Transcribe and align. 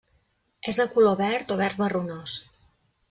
És 0.71 0.79
de 0.81 0.87
color 0.95 1.19
verd 1.19 1.53
o 1.57 1.59
verd 1.63 1.83
marronós. 1.85 2.39